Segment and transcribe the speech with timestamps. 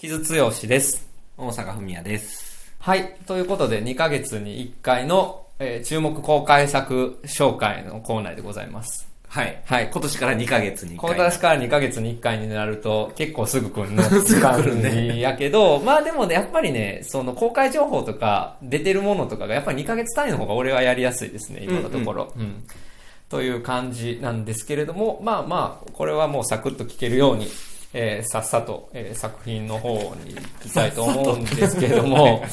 [0.00, 1.08] 木津剛です。
[1.36, 2.72] 大阪文也です。
[2.78, 3.16] はい。
[3.26, 9.08] ということで、2ヶ月に1回の、えー注目公開作紹介のコーナーでございます。
[9.26, 9.60] はい。
[9.66, 11.18] はい今年から2ヶ月に1今回。
[11.18, 14.04] 年から2ヶ月に1回になると、結構すぐ来るの
[14.40, 14.80] 感
[15.12, 22.32] じやけど、まあでもね、やっぱりね、その公開情報とか、出てるものとかが、やっぱり2ヶ月単位の方が俺はやりやすいですね、今のところ。
[22.36, 22.62] うん
[23.28, 27.48] という感じなんですけれども、まあまあ、これはもうサクッと聞けるように、
[27.94, 29.94] えーさっさと、えー作品の方
[30.24, 32.44] に行きたいと思うんですけれども、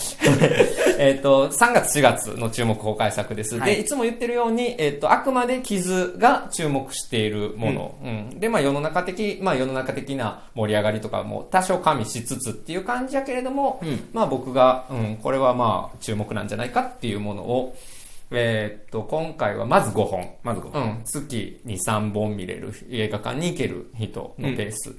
[0.98, 3.58] えっと、3月4月の注目公開作です。
[3.59, 7.95] はいで、いつも言ってるように、えっ、と、あくまで傷が注目しているもの。
[8.03, 8.39] うん。
[8.39, 17.75] で、まあ世の中的、まあ世の中的な盛り上がりとかも多少加味しつつっていう感じやけれども、うんまあ僕が、うん、これはまあ注目なんじゃないかっていうものを、
[18.31, 20.30] えーっと、今回はまず5本。
[20.44, 20.83] まず5う本。
[20.83, 24.95] ん、月に3本見れる映画館に行ける人のペース。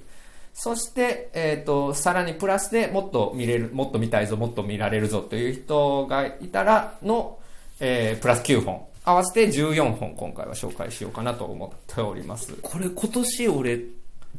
[0.58, 7.38] そして、えっ、と、さらにプラスでもっと見れる、もっと見たいぞ、もっと見られるぞという人がいたらの、
[7.78, 8.86] えープラス9本。
[9.04, 12.54] 合わせて14本今回は紹介しようかなと思っております。
[12.62, 13.80] これ今年俺、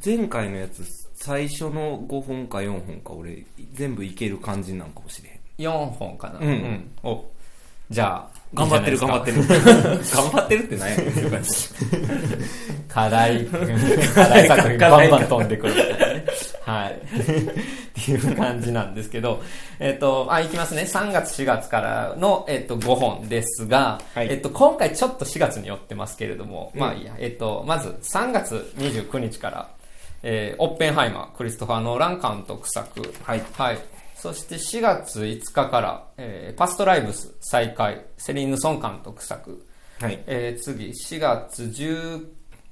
[0.04, 5.72] 前回のやつ、最初の5本か4本か俺、全部いける感じなんかもしれへん。
[5.72, 6.40] 4本かな。
[6.40, 7.24] うんお、
[7.90, 9.42] じゃあ、頑張ってる頑張ってる。
[9.46, 11.44] 頑張ってるって何やねん。
[12.88, 15.74] 課題、課題作品がバンバン飛んでくる。
[16.68, 16.92] はい。
[16.92, 19.42] っていう感じなんですけど、
[19.80, 20.82] えっ、と、あ、いきますね。
[20.82, 29.68] 3月4月からの、えっ、と、5本ですが、はいえっ、と、今回ちょっと4月に寄ってますけれども、うんまあいいや、えっ、と、まず3月29日から、
[30.22, 33.00] えーオッペンハイマー、クリストファー・ノーラン監督作。
[33.22, 33.42] はい。
[33.54, 33.78] はい。
[34.14, 39.64] そして4月5日から、えーパストライブス再開、セリーヌ・ソン監督作。
[40.00, 40.22] はい。
[40.26, 42.26] えー次、4月12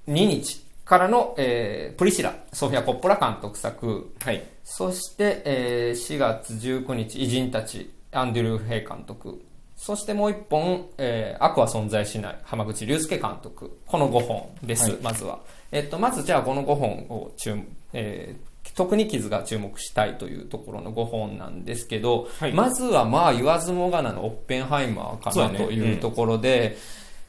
[0.07, 4.15] 日からの、えープリシラ、ソフィア・コッポラ監督作。
[4.25, 4.43] はい。
[4.65, 9.43] そして、えー4月19日、偉人たち、アンドゥルー・ヘイ監督。
[9.75, 13.79] そしてもう一本、えー悪は存在しない、浜口竜介監督。
[13.85, 15.41] この5本です、はいまずは。
[15.73, 26.77] えっと、まずじゃあこの5本を注目、えー特に傷が注目したいというところの5本なんですけど、はいまずはまあ言わずもがなのオッペンハイマーかなというところで、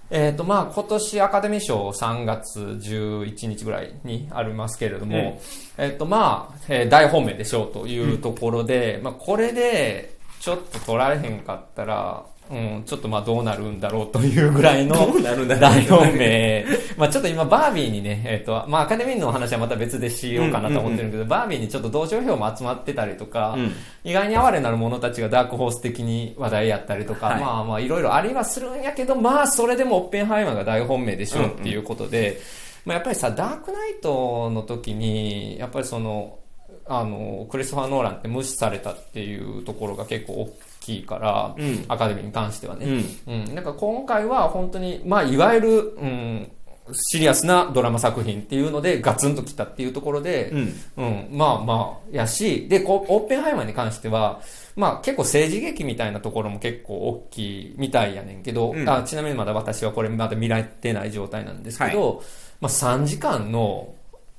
[0.10, 5.42] えっ、と、まあ、今年アカデミー賞3月11日ぐらいにありますけれども、
[5.78, 16.66] えっ、と、まあ、えー大本命でしょうというところで、まあ、これで、ちょっと取られへんかったら、うん、ちょっとまあどうなるんだろうというぐらいの大本命。
[16.98, 23.72] まあちょっと今バービーにね、えっ、と、まあアカデミーのお話はまた別でしようかなと思ってるけど、バービーにちょっと同情票も集まってたりとか、うん。
[24.04, 27.42] 意外に哀れなる者たちがダークホース的に話題やったりとか、はい。
[27.42, 32.40] まあまあいろいろありはするんやけど、まあそれでもオッペンハイマーが大本命でしょうっていうことで、
[32.86, 36.40] まあやっぱりさ、ダークナイトの時に、やっぱりその、
[36.86, 42.86] あの、クリストファー・ノーランって無視されたっていうところが結構大きいから、うんアカデミーに関してはね。
[42.86, 43.34] うん。
[43.34, 46.52] うん、なんか今回は本当に、まあ、いわゆる、うん、
[46.94, 50.60] シリアスなドラマ作品っていうのでガツンときたっていうところで、うん。
[50.98, 54.42] うん、まあまあ、やし、で、こう、オッペンハイマーに関しては、
[54.78, 62.24] まあ結構政治劇みたいなところも結構大きいみたいやねんけど、うんあちなみにまだ私はこれまだ見られてない状態なんですけど、
[62.62, 63.96] まあ3時間の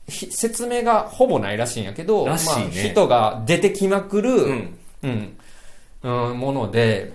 [0.06, 2.38] ひ説明がほぼないらしいんやけど、ねまあ
[2.70, 4.78] 人が出てきまくる、うん。
[5.02, 5.36] うん、
[6.02, 7.12] うん、もので、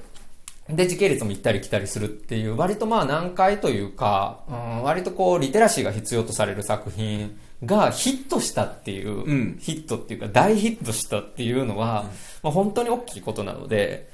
[0.69, 9.57] で、時系列も行ったり来たりするっていう、割とまあ難解というか、うん、割とこう、リテラシーが必要とされる作品がヒットしたっていう、うん。
[9.59, 12.05] ヒットっていうか大ヒットしたっていうのは、
[12.41, 14.09] まあ本当に大きいことなので、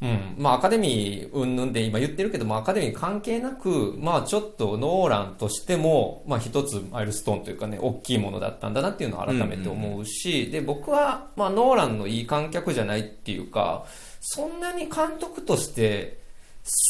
[0.00, 0.34] うん。
[0.38, 13.86] まあアカデミー云々で今言ってるけども、アカデミー関係なく、まあちょっとノーランとしても、まあ一つマイルストーンというかね、大きいものだったんだなっていうのを改めて思うし、で、僕は、まあノーランのいい観客じゃないっていうか、
[14.24, 16.22] そんなに監督として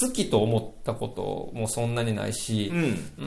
[0.03, 2.82] 好きと思ったこともそんなにないし、うん。
[2.82, 3.22] う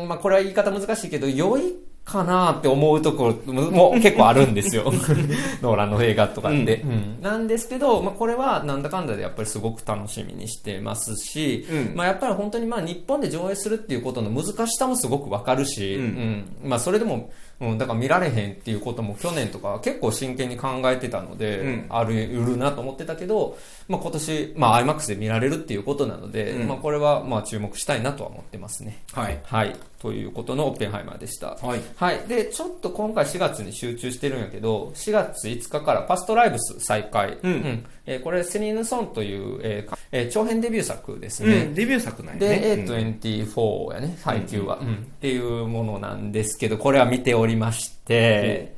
[0.00, 1.74] ーん、まあこれは言い方難しいけど、良い
[2.04, 4.84] かなって思うところもも結構あるんですよ。
[5.60, 6.82] ノーランの映画とかって。
[6.82, 23.56] うんなんですけど、まあこれはなんだかんだでやっぱりすごく楽しみにしてますし、うんまあやっぱり本当にまあ日本で上映するっていうことの難しさもすごくわかるし、うんうんまあそれでも、うん、だから見られへんっていうことも去年とか結構真剣に考えてたので、うんあるるなと思ってたけど、
[23.88, 29.02] まあ今年、まあ IMAX で見られるっていうことなので、うんまあこれはまあ注目したいなとは思ってますね。
[29.12, 29.40] はい。
[29.44, 29.76] はい。
[30.00, 31.56] ということのオッペンハイマーでした。
[31.56, 31.80] はい。
[31.96, 32.20] はい。
[32.28, 37.38] で、ちょっと今回4月に集中してるんやけど、4月5日からパストライブス再開。
[37.42, 41.66] うんえーこれ、セリーヌ・ソンという、えー長編デビュー作ですね。
[41.66, 41.74] うん。
[41.74, 42.58] デビュー作なんやね。
[42.58, 42.90] で、うん
[43.20, 48.74] A24 やね、配給は、うんっていうものなんですけど、これは見ておりまして、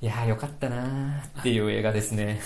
[0.00, 2.40] いやーよかったなーっていう映画ですね。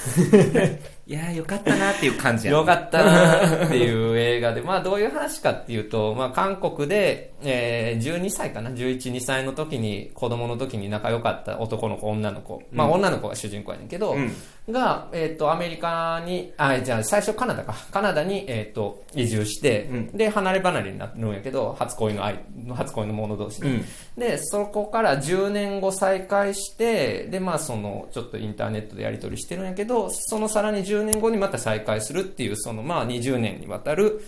[1.08, 12.60] いやーよかったなっていう感じやよかったなーっていう映画で、 まあどういう話かっていうと、まあ韓国で、えー、12歳かな ?11、2歳の時に、子供の時に仲良かった男の子、女の子。
[12.72, 14.32] まあ女の子が主人公やねんけど、うん。
[14.68, 17.72] が、えっ、と、アメリカに、あ、じゃあ最初カナダか。
[17.92, 20.16] カナダに、えっ、と、移住して、うん。
[20.16, 22.40] で、離れ離れになるんやけど、初恋の愛、
[22.74, 23.84] 初恋の者同士で、うん。
[24.18, 34.20] で、そこから10年後再会して、で、まあその、ちょっとインターネットでやり取りしてるんやけど、そのさらに10年後にまた再会するっていう、その、まあ20年にわたる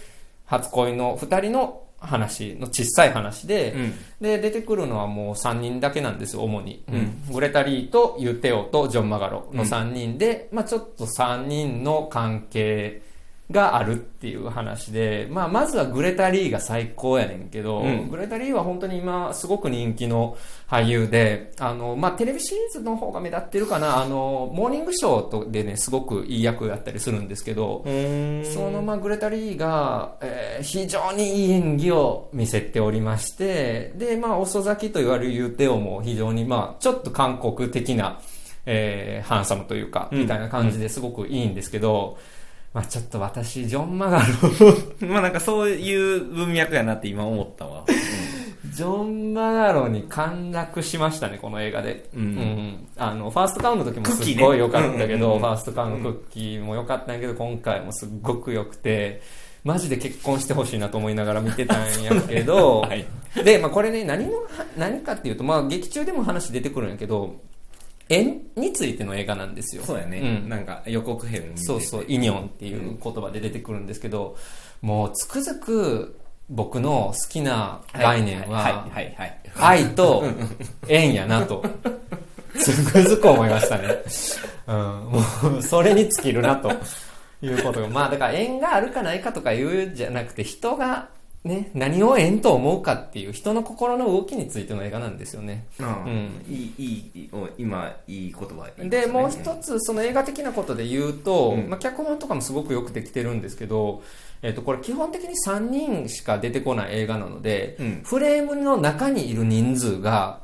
[0.46, 3.94] 初恋の2人の話の小さい話で、うん。
[4.20, 6.84] で、出てくるのはもう3人だけなんですよ、主に。
[6.88, 7.22] うん。
[7.32, 13.02] グレタ・リーとユテオとジョン・マガロの3人で、まあちょっと3人の関係
[13.50, 18.10] があるっていう話で、まあまずはグレタ・リーが最高やねんけど、うん。
[18.10, 20.36] グレタ・リーは本当に今すごく人気の
[20.68, 38.20] 俳優で、あの、まあテレビシリーズの方が目立ってるかな、あの、モーニングショーとでね、すごくいい役だったりするんですけど、そのまあグレタ・リーが、えー非常にいい演技を見せておりまして、で、まあ遅咲きと言われるユーテオも非常にまあちょっと韓国的な、
[38.66, 40.18] えーハンサムというか、うん。
[40.20, 42.18] みたいな感じですごくいいんですけど、
[42.74, 44.24] まあちょっと私、ジョン・マガロ、
[45.08, 47.84] まあなんかそういう文脈やなって今思ったわ。
[48.74, 52.08] ジョン・マガロに陥落しましたね、この映画で。
[52.14, 52.86] うん。
[52.96, 59.22] あの、ファーストカウンの時もすごい良かったけど、うんうんうんファーストカウンのクッキーも良かったんやけど、今回もすっごく良くて、
[59.64, 63.06] マジで結婚してほしいなと思いながら見てたんやけど、 はい。
[63.44, 64.32] で、まあこれね、何の、
[64.76, 67.36] 何かっていうと、まあ劇中でも話出てくるんやけど、
[68.08, 69.82] 縁についての映画なんですよ。
[69.84, 70.20] そうやね。
[70.20, 74.36] んなんか予告編を見ててそうそう、イニョンっていう言葉で出てくるんですけど、
[74.80, 76.18] もうつくづく
[76.48, 79.40] 僕の好きな概念は、はいはいはい。
[79.60, 80.24] 愛と
[80.88, 81.62] 縁やなと、
[82.58, 84.02] つくづく思いましたね。
[84.66, 86.70] うん、もう、それに尽きるなと
[87.42, 87.88] いうことが。
[87.88, 91.08] まあ、だから縁があるかないかとか言うんじゃなくて、人が
[91.44, 95.66] ね、何を縁と思うかっていう人の心の動きについての映画なんですよね。
[95.78, 96.44] うんうん。
[96.48, 96.74] いい、
[97.14, 98.88] いい、お今、いい言葉言いましたね。
[98.90, 101.70] で、もう一つ、その映画的なことで言うと、うん。
[101.70, 104.02] まあ、脚本とかもすごくよくできてるんですけど、
[104.42, 108.02] えっ、と、これ基本的に3人しか出てこない映画なので、うん。
[108.04, 110.40] フレームの中にいる人数が、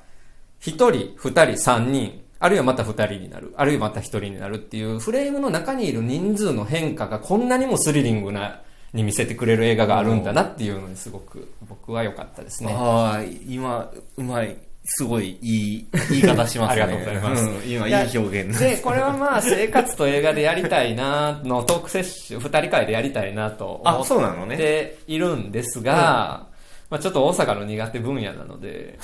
[0.61, 8.63] 1人、2人、3人、あるいはまた2人になる、あるいはまた1人になるっていう、フレームの中にいる人数の変化がこんなにもスリリングな、
[8.95, 12.73] に見せてくれる映画があるんだなっていうのにすごく僕は良かったですね。
[12.75, 14.57] ああ、今、うまい。
[14.87, 16.83] すごいいい言い方しますね。
[16.85, 18.59] ありがとうございますん今、いい表現。
[18.59, 24.59] で、これはまあ、生活と映画でやりたいなのトークセッション、二人会でやりたいなと思あ、そうなのっね。
[24.59, 26.49] ているんですが、
[26.95, 28.97] まあちょっと大阪の苦手分野なので、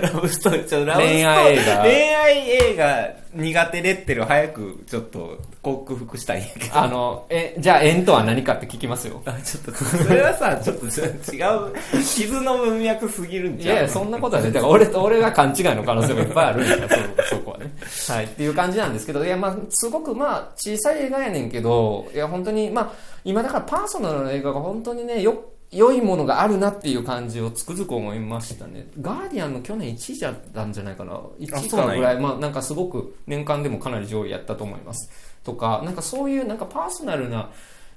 [0.00, 0.86] ラブストーリー、ちょ。
[0.86, 1.14] ラブストーリー。
[1.14, 1.82] 恋愛映画。
[1.82, 6.78] 恋愛映画苦手レッテル早くちょっと克服したいんやけど。
[6.78, 9.20] あの、え、じゃあ縁とは何かって聞きますよ。
[9.26, 13.74] あ、ちょっと、それはさ、ちょっと違う、傷の文脈すぎるんちゃう？
[13.74, 16.88] いやいや、そんなことはね、だから俺と俺が勘違いの可能性もいっぱいあるんだよ、
[17.28, 17.70] そ そこはね。
[18.08, 22.92] はい、っていう感じなんですけど、いや、まあ、すごくまあ、小さい映画やねんけど、いや、本当に、まあ、
[23.22, 25.34] 今だからパーソナルな映画が本当にね、よ、
[25.70, 28.86] 良いものがあるなっていう感じをつくづく思いましたね。
[29.00, 31.20] ガーディアンの去年1位じゃったんじゃないかな。
[31.38, 35.10] 1位かぐらい、まあなんかすごく年間でもかなり上位やったと思います。
[35.42, 37.50] とか、なんかそういうなんかパーソナルな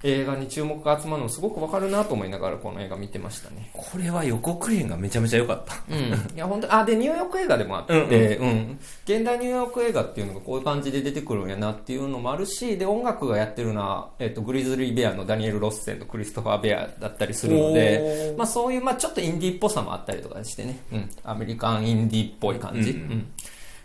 [0.03, 3.69] 映画に注目が集まるのすごくわかるなと思いながらこの映画見てましたね。
[3.73, 5.75] これは予告編がめちゃめちゃ良かった。
[5.89, 6.35] うん。
[6.35, 21.09] いや、本当あ、で、ニューヨーク映画でもあって、うん、現代ニューヨーク映画っていうのがこういう感じで出てくるんやなっていうのもあるし、で、音楽がやってるのは、えっ、と、グリズリー・ベアのダニエル・ロッセンとクリストファー・ベアだったりするので、まあそういう、まあちょっとインディーっぽさもあったりとかしてね、うん。
[21.23, 22.91] アメリカンインディーっぽい感じ。
[22.91, 23.31] うんうん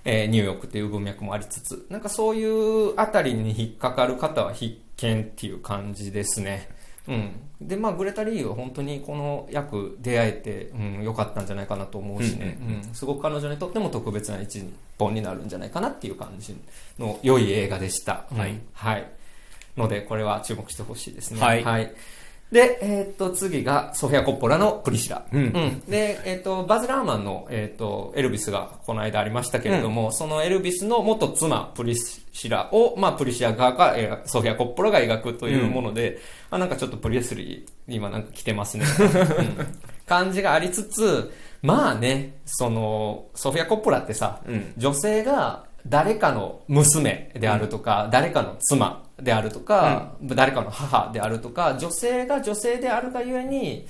[0.04, 6.68] えーニューヨークっていう文脈もありつつ、なんかそういうあたりに引っかかる方は必見っていう感じですね。
[7.08, 7.32] うん。
[7.60, 14.62] で、まあ、グレタ・リーは本当にこの役出会えて、うん、良かったんじゃないかなと思うしね、うんうんすごく彼女にとっても特別な一
[14.98, 16.54] 本になるんじゃないかなっていう感じ
[16.98, 18.24] の良い映画でした。
[18.34, 19.06] はいうんはい。
[19.76, 21.40] ので、これは注目してほしいですね。
[21.40, 21.92] はい
[22.52, 25.24] で、えーっと、次が、ソフィア・コッポラのプリシラ。
[25.32, 25.82] うん。
[25.88, 36.18] で、えーっと、バズ・ラーマンの、えーっと、エルビスがこの間ありましたけれども、そのエルビスの元妻、プリシラを、まあ、プリシラ側が、えーソフィア・コッポラが描くというもので、
[36.50, 38.84] あ、なんかちょっとプレスリー、今なんか来てますね。
[39.00, 39.66] うん。
[40.06, 41.32] 感じがありつつ、
[41.62, 44.74] まあね、その、ソフィア・コッポラってさ、うん。
[44.76, 53.86] 女性が誰かの娘であるとか、誰かの妻であるとか、誰かの母であるとか、女性が女性であるがゆえに、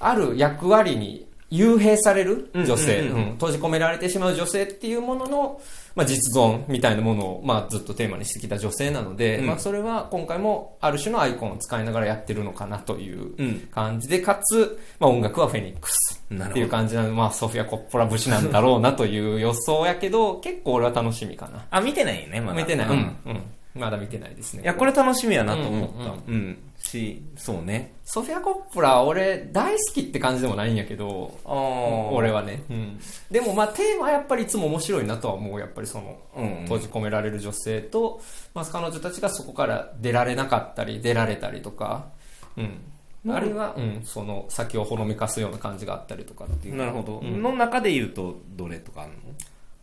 [0.00, 5.60] ある役割に幽閉される女性、うんうんうんうん閉じ込められてしまう女性っていうものの、
[5.96, 21.66] まあ、実存みたいなものを、まあ、ずっとテーマにしてきた女性なので、うんまあ、それは今回もある種のアイコンを使いながらやってるのかなといううん感じで、かつ、まあ、音楽はフェニックスっていう感じなので、まあ、ソフィア・コッポラ節なんだろうなという予想やけど、結構俺は楽しみかな。
[21.70, 22.58] あ、見てないよね、まだ。
[22.58, 22.86] 見てない。
[22.86, 23.16] ううんん。
[23.26, 23.42] うん。
[23.74, 24.62] まだ見てないですね。
[24.62, 25.96] いや、これ楽しみやなと思った。
[25.96, 26.58] うんうんうん。
[26.78, 27.94] し、そうね。
[28.04, 31.38] ソフィア・コッポラ、俺、大好きって感じでもないんやけど。
[31.44, 32.62] 俺はね。
[32.68, 33.00] うん。
[33.30, 35.58] でも、まあ、テーマはやっぱりいつも面白いなとは思う。
[35.58, 38.20] やっぱりその、うん閉じ込められる女性と、
[38.52, 42.08] まあ、彼女たちがそこから出られなかったり、出られたりとか、
[42.56, 43.32] うん。
[43.32, 46.76] あるいは、うん、その、先をほのめかすような感じがあったりとかっていう。
[46.76, 47.20] なるほど。
[47.20, 49.16] うんの中で言うと、どれとかあるの？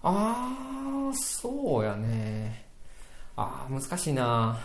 [0.04, 2.69] あー、そうやね。
[3.42, 4.60] あー、難しいな。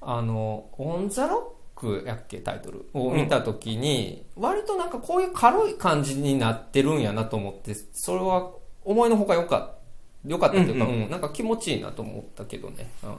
[0.00, 8.50] あの、オン・ザ・ロックやっけ、タイトルを見たときに、割となんかこういう軽い感じになってるんやなと思って、それは
[8.84, 9.76] 思いのほかよかった。
[10.28, 12.88] よかったっていうか、ううんんなんか気持ちいいなと思ったけどね。
[13.04, 13.14] うん、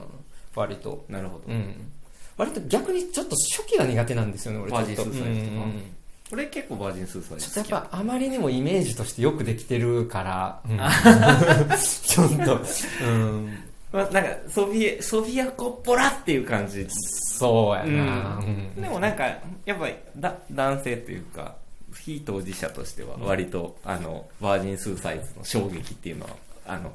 [0.54, 1.04] 割と。
[1.08, 1.44] なるほど。
[1.48, 1.90] うん。
[2.36, 5.04] 割と逆にちょっと初期が苦手なんですよね、俺ちょっと。
[5.04, 5.82] バージンスーサイドとかうんうん
[6.30, 7.88] 俺結構バージンスーサイドちょっとやっ。
[7.90, 10.78] ぱあまりにもイメージとしてよくできてるから、うん
[11.78, 12.60] ちょっと、
[13.04, 13.58] うん、
[13.92, 16.86] まあ、なんか、ソフィエ、ソフィア・コッポラっていう感じ。
[16.90, 18.74] そうやな、うん。
[18.74, 19.24] でもなんか、
[19.64, 21.54] やっぱり、だ、男性というか、
[21.96, 26.30] 非当事者としては、割と、あの、バージンスーサイズの衝撃っていうのは、
[26.66, 26.92] あの、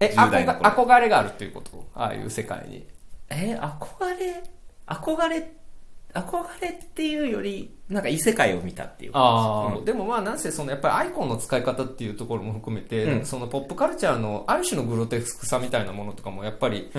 [0.00, 0.70] え、10代の頃。
[0.70, 1.86] 憧憧れがあるっていうこと？
[1.94, 2.86] ああいう世界に。
[3.30, 4.42] えー憧れ、
[4.86, 5.52] 憧れ、
[6.14, 9.84] 憧れっていうより、なんか異世界を見たっていうああ、うん。
[9.84, 13.26] でもまあなんせそのやっぱりアイコンの使い方っていうところも含めて、うん。
[13.26, 16.90] そのポップカルチャーのある種のグロテスクさみたいなものとかもやっぱり、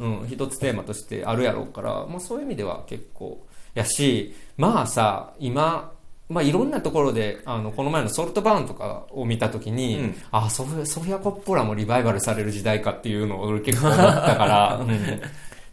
[0.00, 0.20] うん。
[0.20, 5.92] うん、一つテーマとしてあるやろうから、まあそういう意味では結構やし、まあさ、今、
[6.28, 10.16] まあいろんなところで、あの、この前のソルトバーンとかを見たときに、うん。
[10.32, 15.20] あ、ソフソフィア・コッポラもリバイバルされる時代かっていうのを俺結構思ったから、 うん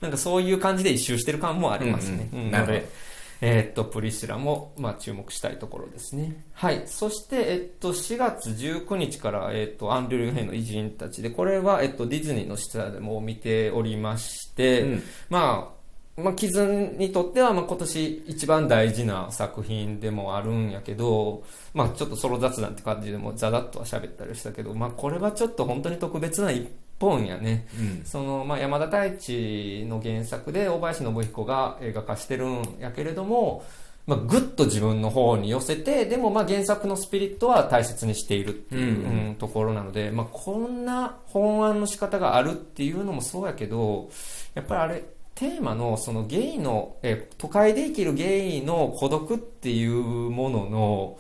[0.04, 2.30] なんかそういう感じで一周してる感もありますね。
[2.34, 3.14] うんうんなるほどので
[3.46, 6.46] えーっと、プリシラも、まあ、注目したいところですね。
[6.54, 6.84] はい。
[6.86, 15.74] そして、えっと、4月19日から、えっと、アンドリュー・ヘイの偉人たちで、これは、えっと、ディズニーの下でも見ておりまして、うんま
[16.18, 16.66] あ、まあ、キズ
[16.98, 21.44] にとっては、まあ、今年一番大事な作品でもあるんやけど、
[21.74, 26.70] まあ、ちょっとソロ雑談って感じでもザザッとは喋ったりしたけど、まあ、これはちょっと本当に特別な一
[27.04, 27.68] 本やね。
[27.80, 28.06] うん。
[28.06, 33.64] その、まあ、山田太一の原作で大林信彦が映画化してるんやけれども、
[34.06, 44.10] まあ、ぐっと自分の方に寄せて、でもまあ原作のスピリットは大切にしているっていう、うんうんところなので、まあ、こんな本案の仕方があるっていうのもそうやけど、
[44.54, 45.04] やっぱりあれ、
[45.36, 51.18] テーマのそのゲイの、え都会で生きるゲイの孤独っていうものの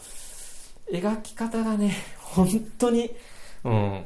[0.92, 2.48] 描き方がね、本
[2.78, 3.10] 当に、
[3.64, 4.04] うん、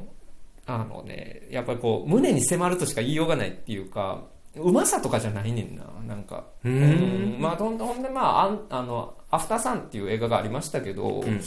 [0.67, 6.45] あのね、やっぱりこう、胸に迫るとしか言いようがないっていうか、うまさとかじゃないねんな、なんか。
[6.63, 7.37] ううん。
[7.37, 11.41] んまあ、ほんほんで、まあ、あんあの、アフターサンっていう映画がありましたけど、うん。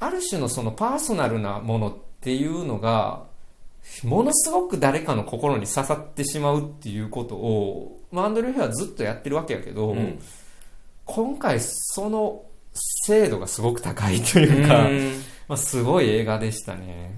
[0.00, 3.24] ある種のそのパーソナルなものっていうのが、
[4.02, 10.18] ものすごく誰かの心に刺さってしまうっていうことを、まあ、アンドリュー・ヘイはずっとやってるわけやけど、うん。
[11.04, 12.42] 今回その
[13.06, 14.88] 精度がすごく高いというか、
[15.48, 17.12] まあ、すごい映画でしたね。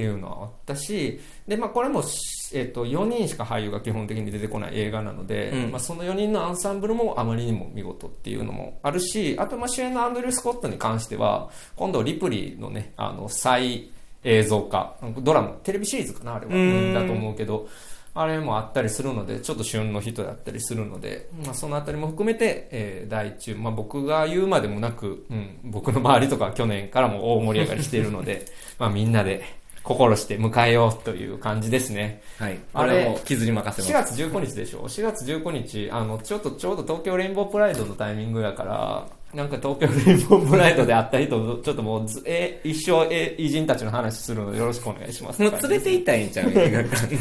[0.00, 13.90] うんっていうのはあったし、で、まあ、これもし、えっ、と、4人しか俳優が基本的に出てこない映画なので、うんまあ、その4人のアンサンブルもあまりにも見事っていうのもあるし、あと、まあ、主演のアンドリュー・スコットに関しては、今度、リプリーのね、あの、再
[14.24, 16.52] 映像化、ドラマ、テレビシリーズかな、あれは。
[16.54, 17.68] うんだと思うけど、
[18.12, 28.46] あれもあったりするので、ちょっと旬の人だったりするので、まあ、そのあたりも含めて、えー大中、まあ、僕が言うまでもなく、うん、僕の周りとかは去年からも大盛り上がりしているので、
[28.78, 32.22] まあ、みんなで心して迎えようという感じですね。
[32.38, 32.58] はい。
[32.74, 34.14] あれも傷に任せ4ます。
[34.14, 45.40] 月19日でしょ ?4 月19日、あの、ちょっと、ちょうど東京レインボープライドのタイミングやから、なんか東京レインボープライドで会った人と、 ちょっともうず、え、一生、え、偉人たちの話するのでよろしくお願いします。
[45.40, 46.50] もう連れて行ったらいいんちゃう？
[46.50, 47.18] 映画館に。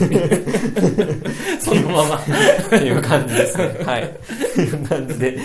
[1.61, 2.19] そのま
[2.69, 2.77] ま。
[2.77, 3.75] いう感じですね。
[3.85, 4.03] はい。
[4.57, 5.37] いう感じで、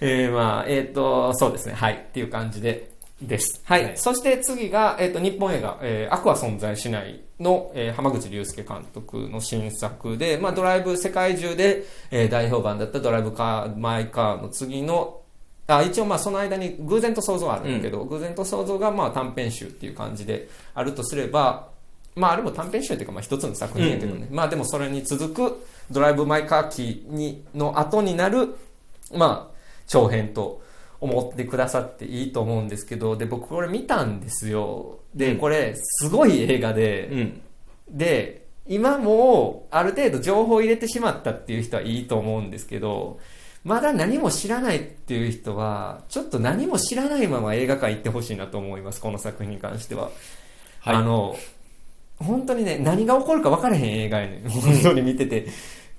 [0.00, 1.74] えー、まあ、えっ、と、そうですね。
[1.74, 1.94] はい。
[1.94, 2.93] っていう感じで、
[3.26, 3.60] です。
[3.64, 3.84] はい。
[3.84, 15.20] はいそして次が、えっ、と、日本映画、えー、悪は存在しないの、えー浜口竜介監督の新作で、まあ、ドライブ、世界中で、えー大評判だったドライブカー、マイカーの次の、
[15.66, 21.68] あ一応まあその間に偶然と想像はあるんだけど、偶然と想像がまあ短編集っていう感じであるとすれば、
[22.14, 28.56] まああれも短編集っていうかまあ一つの作品やけどね、まあでもそれに続くドライブ・マイ・カーキーにの後になる、
[29.14, 29.54] まあ
[29.86, 30.62] 長編と
[31.04, 35.00] 思ってくださっていいと思うんですけど、で、僕これ見たんですよ。
[35.14, 37.40] で、うんこれ、すごい映画で、うん。
[37.90, 43.18] で、今もう、ある程度情報を入れてしまったっていう人はいいと思うんですけど、
[43.64, 50.10] まだ何も知らないっていう人は、ちょっと何も知らないまま映画館行ってほしいなと思います、この作品に関しては。
[50.80, 51.36] はいあの、
[52.16, 54.48] 本当にね、何が起こるか分からへん映画やねん。
[54.48, 55.46] 本当に見てて。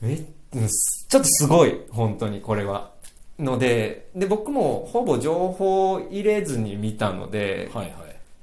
[0.02, 0.18] め
[0.56, 2.92] うんすちょっとすごい、本当に、これは。
[3.40, 7.96] ので、で、僕もほぼ情報を入れずに見たので、はいはい。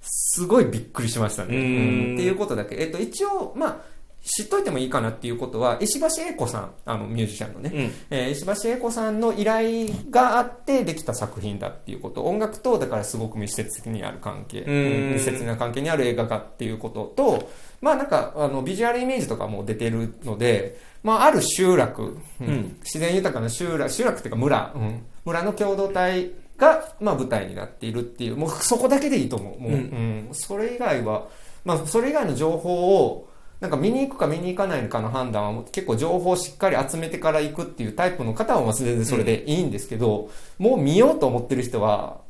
[0.02, 1.56] すごいびっくりしましたね。
[1.56, 2.76] うーんっていうことだけ。
[2.76, 3.92] えっと、一応、まあ、
[4.25, 7.92] 知っといてもいいかなっていうことは、石橋英子さん、あの、ミュージシャンのね、うん。
[8.11, 12.25] えー石橋英子さんの依頼があってできた作品だっていうこと。
[12.25, 14.61] 音楽と、だからすごく密接にある関係。
[14.61, 29.61] ん密接な関係にある映画化っていうことと、まあなんか、あの、ビジュアルイメージとかも出てるので、まあある集落、うんうん自然豊かな集落、集落っていうか村、うん村の共同体が、まあ舞台になっているっていう、もうそこだけでいいと思う。
[29.61, 31.28] もう、うんうんそれ以外は、
[31.64, 33.28] まあそれ以外の情報を、
[33.61, 42.21] なんか見に行くか見に行かないのかの判断は結構情報をしっかり集めてから行くっていうタイプの方はまあ全然それでいいんですけど、もう見ようと思ってる人は、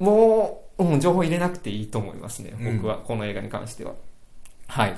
[0.00, 2.54] もう、うん、情報入れなくていいと思いますね。
[2.74, 3.92] 僕は、この映画に関しては。
[4.66, 4.96] はい。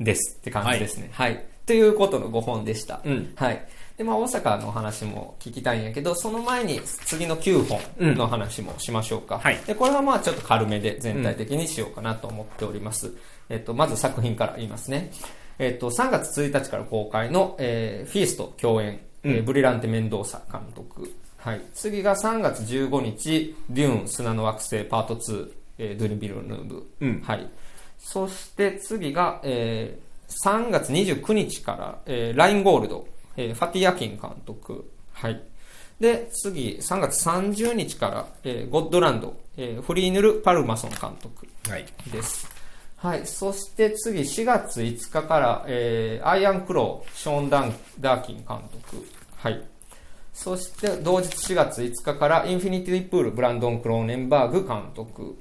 [0.00, 0.38] です。
[0.40, 1.10] って感じですね。
[1.12, 1.44] はい。
[1.66, 3.00] ということの5本でした。
[3.04, 3.32] うん。
[3.36, 3.66] はい。
[3.96, 9.38] で、まあ、大阪の話も聞きたいんやけど、その前に次の9本の話もしましょうか。
[9.38, 13.12] はいで、これはまあちょっと軽めで全体的にしようかなと思っております。
[13.48, 15.10] えっと、まず作品から言いますね。
[15.58, 21.14] えっと、3月1日から公開の、えーフィースト共演、えーうんブリランテ・メンドーサ監督。
[21.38, 21.62] はい。
[21.72, 26.90] 次が3月15日、デューン砂の惑星パート2、えードゥニ・ビルヌーブ。
[27.00, 27.22] うん。
[27.24, 27.48] はい。
[27.98, 34.90] そして次が、えー3月29日から、えーラインゴールド、えーファティアキン監督。
[35.12, 35.42] はい。
[36.00, 41.86] で、次、3月30日から、えーゴッドランド、えーフリーヌル・パルマソン監督はい。
[42.10, 42.48] です。
[42.96, 43.26] はい。
[43.26, 49.06] そして次、4月5日から、えーアイアンクロー、ショーン・ダンダーキン監督。
[49.36, 49.62] はい。
[50.32, 55.36] そして、同日4月5日から、インフィニティ・プール、ブランドン・クローネンバーグ監督。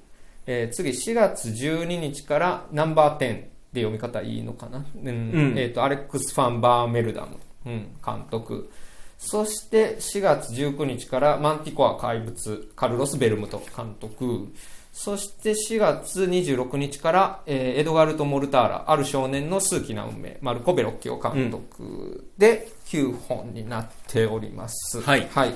[0.46, 5.08] えー次、4月12日から、ナンバー10で読み方いいのかな、うん。
[5.08, 5.54] うん。
[5.58, 8.70] えっ、と、アレックス・ファン・バーメルダム、うん、監督。
[9.18, 14.54] そして、4月19日から、マンティコア怪物、カルロス・ベルムト監督。
[14.94, 22.30] そして4月26日から、えーエドガルト・モルターラ、ある少年の数奇な運命、マルコ・ベロッキオ監督。
[22.38, 25.02] で9本になっております。
[25.30, 25.56] はい。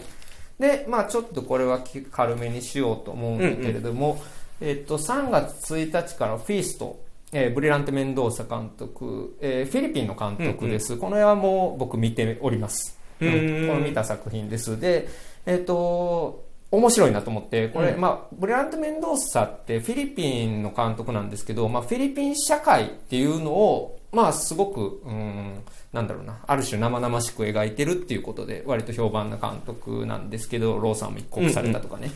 [0.60, 4.20] で、まあちょっとこれはき軽めにしようと思うんだけれども、
[4.60, 7.00] えっと、3月1日からフィースト、
[7.34, 10.98] えーブリランテ・メンドーサ監督、えーフィリピンの監督です。
[10.98, 12.98] この絵はもう僕見ております。
[13.20, 14.80] うんこの見た作品です。
[14.80, 15.08] で、
[15.46, 32.12] えっ、と、面白いなと思って、これ、うんまあ、ブリラント・メンドーサってフィリピンの監督なんですけど、まあ、フィリピン社会っていうのを、まあ、すごく、うん、なんだろうな、ある種生々しく描いてるっていうことで、割と評判な監督なんですけど、ローさんも一刻されたとかね。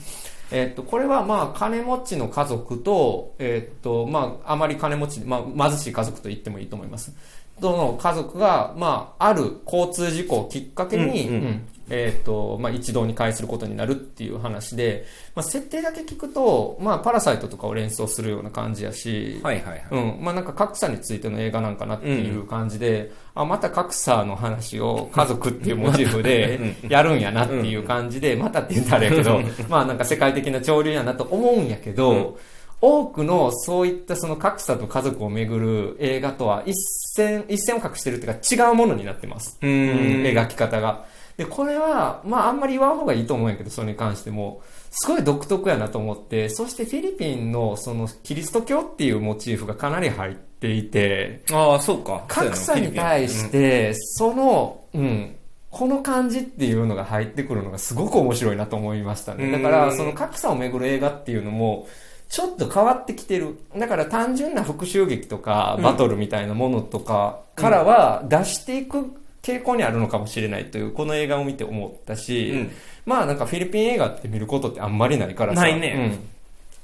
[0.51, 7.13] えっと、これはまあ、金持ちの家族と、えっと、まあ、あまり金持ち、まあ、貧しい家族と言ってもいいと思います。
[7.61, 19.85] との家族が、まあ、ある交通事故をきっかけに、うんうんうんえっ、と、まあ、一堂に会することになるっていう話で、まあ、設定だけ聞くと、まあ、パラサイトとかを連想するような感じやし、はいはいはい。
[19.91, 20.23] うん。
[20.23, 32.33] まあなんか格差についての映画なんかなっていう感じで、あ、また格差の話を 家族っていうモチーフでやるんやなっていう感じで、またって言ったらあれやけど、まあなんか世界的な潮流やなと思うんやけど、うん
[32.81, 36.73] 多くのそういったその格差と家族をめぐる映画とは一
[37.13, 39.59] 線、一線を隠してるっていうか違うものになってます。
[39.61, 40.23] ううんん。
[40.23, 41.05] 描き方が。
[41.37, 52.25] で、これは、まああんまり言わん方がいいと思うんやけど、それに関しても、すごい独特やなと思って、そしてフィリピンのそのキリスト教っていうモチーフがかなり入っていて、ああ、そうか。
[52.27, 55.35] 格差に対して、その、うん、
[55.69, 59.49] この感じっていうのが入ってくるのがすごく面白いなと思いましたね。
[59.51, 61.87] だから、うんその格差をめぐる映画っていうのも、
[62.27, 63.57] ちょっと変わってきてる。
[63.77, 72.71] だから単純な復讐劇とか、バトルみたいなものとかからは出していく傾向にあるのかもしれないという、この映画を見て思ったし、うん
[73.05, 75.61] まあなんかフィリピン映画って見ることってあんまりないからさ。
[75.61, 76.21] ないね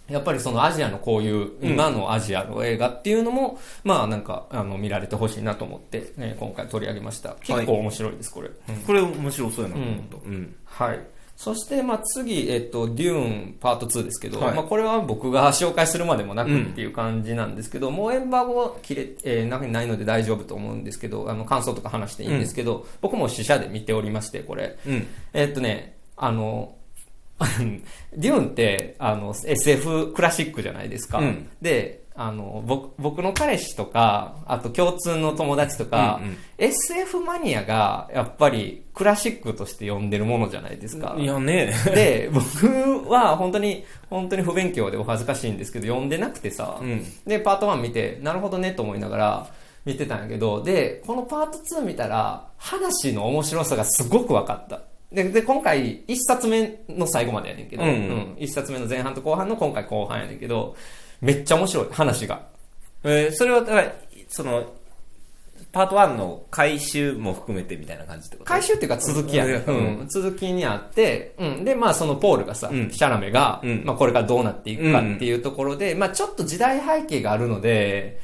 [0.10, 0.14] うん。
[0.14, 7.36] やっぱりそのアジアのこういう、今のアジアの映画っていうのも、まあなんか、あの、見られてほしいなと思って、ね、今回取り上げました。
[7.42, 8.48] 結構面白いです、これ。
[8.48, 10.18] うんこれ面白そうやなと思った。
[10.26, 10.56] うん。
[10.66, 11.00] はい。
[11.38, 24.80] そして、まあ、次、えっと、デューンパート2ですけど、はいまあ、これは僕が紹介するまでもなくっていう感じなんですけど、もうエンバーゴは切れ、えー中にないので大丈夫と思うんですけど、あの、感想とか話していいんですけど、僕も試写で見ておりまして、これ。
[24.88, 25.08] うん。
[25.34, 26.76] えっとね、あの、
[28.18, 31.20] デューンって、あの、SF クラシックじゃないですか。
[31.20, 41.16] うんで、あの、僕、僕の彼氏とか、あと共通の友達とか、うんうん SF マニアが、やっぱりクラシックとして読んでるものじゃないですか。
[41.20, 41.72] いやね。
[41.86, 49.48] で、僕は本当に、本当に不勉強でお恥ずかしいんですけど、読んでなくてさ、うんで、パート1見て、なるほどねと思いながら
[49.86, 54.82] 見てたんやけど、で、このパート2見たら、話の面白さがすごく分かった。
[55.12, 60.76] で、で今回、一冊目の最後までやねんけど、うんうん一冊目の前半と後半の今回後半やねんけど、
[61.22, 62.42] めっちゃ面白い、話が。
[63.04, 63.94] えーそれは、だから、
[64.30, 64.74] その、
[65.72, 68.48] パート1の回収も含めてみたいな感じってこと？
[68.48, 70.04] 回収っていうか続きやね、ううん。
[70.04, 72.90] ん、続きにあって、うん、で、まあそのポールがさ、うん。
[72.92, 73.84] シャラメが、うん。
[73.86, 78.20] まあこれからどうなっていくかっていうところで、まあちょっと時代背景があるので、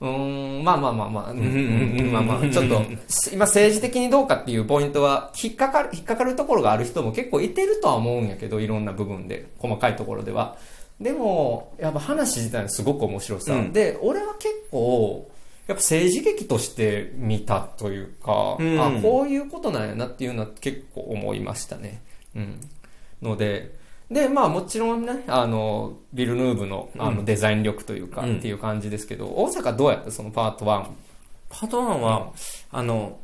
[0.00, 2.10] うーん、まあまあまあまあ、うん。
[2.12, 2.82] まあまあ、ちょっと、
[3.32, 10.56] 今政治的にどうかっていうポイントは、引っかかる、引っかかるところがある人も結構いてるとは思うんやけど、いろんな部分で、細かいところでは。
[11.00, 13.52] でも、やっぱ話自体のすごく面白さ。
[13.54, 15.30] うんで、俺は結構、
[15.66, 22.00] やっぱ政治劇として見たというか、うんあ、こういうことなんやなっていうのは結構思いましたね。
[22.34, 22.60] うん。
[23.20, 23.74] ので、
[24.10, 30.12] で、まあもちろんね、あの、ビルヌーブのあのデザイン力というか、うんっていう感じですけど、大阪どうやった？
[30.12, 30.86] そのパート1。
[31.48, 32.32] パート1は、
[32.70, 33.18] あの、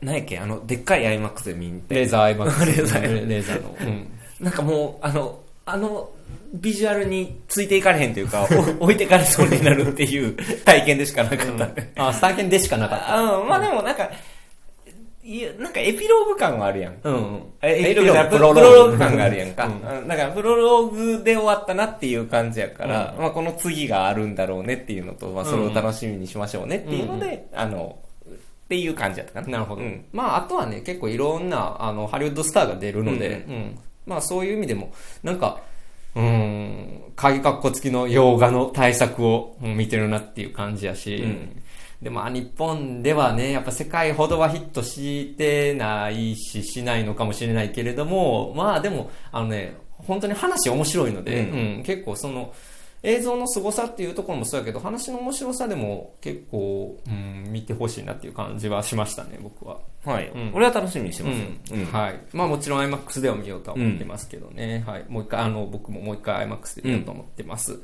[0.00, 2.66] 何やっけ、あの、でっかい IMAX で見に行って、レーザーアイマックス。
[2.66, 3.76] レーザーレーザーの。
[3.80, 4.08] うん。
[4.40, 6.10] なんかもう、あの、あの、
[6.54, 8.46] ビジュアルについていかれへんというか、
[8.80, 11.92] お置いてかれそうになるっていう 体験でしかなかったね。
[11.96, 13.16] あ、スターケンでしかなかった。
[13.16, 14.08] あまあでもなんか、
[15.24, 16.94] いや、なんかエピローグ感はあるやん。
[17.02, 19.66] うんエピローグプロローグ感があるやんか。
[19.66, 29.48] うんだからプロローグで終わったなっていう感じやから、まあこの次があるんだろうねっていうのと、まあそれを楽しみにしましょうねっていうので、あの、っていう感じやったかな。
[29.48, 29.82] なるほど。
[29.82, 34.92] うんまあ、あとはね、結構いろんな、あの、ハリウッドスターが出るので、ううんまあ、そういう意味でも、
[35.22, 35.60] なんか、
[36.14, 41.62] うーん、鍵括弧付きの洋画の対策をうん見てるなっていう感じやし、うん。
[42.00, 51.76] でも、あ日本ではね、やっぱ世界ほどはヒットしてないし、しないのかもしれないけれども、まあでも、あのね、本当に話面白いので、うん。
[51.78, 52.52] うん結構その、
[53.06, 59.78] 映像の凄さっていうところもそうやけど、話の面白さでも結構、うん、見てほしいなっていう感じはしましたね、僕は。
[60.04, 61.46] はい、うん俺は楽しみにしてますよ。
[61.72, 62.20] うんはい。
[62.32, 64.82] まあもちろん IMAX では見ようとは思ってますけどね。
[64.84, 65.04] はい。
[65.08, 67.80] もう一回、あの、僕ももう一回 IMAX で見ようと思ってます。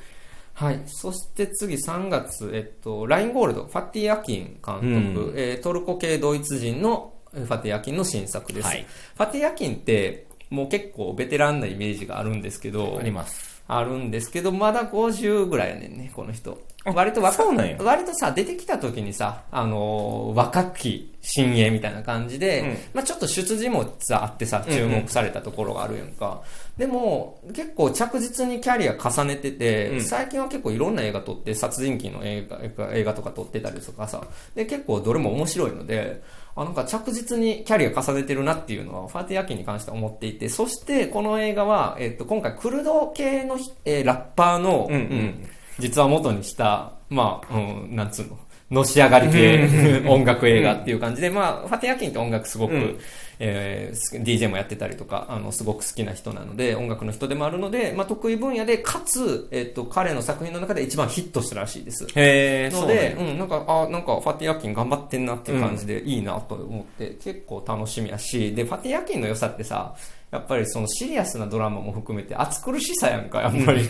[0.54, 0.82] はい。
[0.86, 8.66] そして次3月、えっと、ラインゴールド、ファティ・アキン監督、うえートルコ系ドイツ人のえーファティ・アキンの新作です。
[8.66, 8.84] はい
[9.16, 13.51] ファティ・アキンって、もう結構ベテランなイメージがあるんですけど、あります。
[13.66, 16.58] あるんですけど、まだ50ぐらいやねんね、この人。
[16.84, 17.76] あ割と若そうなんや。
[17.80, 22.76] 割とさ、出てきた時にさ、あのー若き新鋭みたいな感じで、うん。
[22.94, 24.78] まあちょっと出自もさ、あってさ、うんうん。
[24.78, 26.42] 注目されたところがあるやんか。
[26.76, 30.00] でも、結構着実にキャリア重ねてて、うん。
[30.00, 36.20] 最近は結構いろんな映画撮って、殺人鬼の映画映画とか撮ってたりとかさ、で、結構どれも面白いので、
[36.56, 44.94] あ、なんか着実にキャリア重ねてるなっていうのは、ファーティアキンに関しては思っていて、そしてこの映画は、えっと、今回クルド系のひ、えーラッパーの、うん。
[44.94, 48.38] うん実は元にした、まあ、うん、なんつうの、
[48.70, 52.98] のし上がり系音楽映画っていう感じで、まあ、ファティアキンって音楽すごく、うん。
[53.44, 62.04] えーす DJ もやってたりとか、あの、すごく好きな人なので、音楽の人でもあるので、まあ、得意分野で、かつ、えっと、彼の作品の中で一番ヒットしたらしいです。
[62.14, 69.96] へえ、ので、うん、なんか、あ、なんか、ファティアキン頑張ってんなっていう感じでいいなと思って、結構楽しみやし、で、ファティアキンの良さってさ、
[70.32, 73.86] やっぱりそのシリアスなドラマも含めて熱苦しさやんか、やっぱり。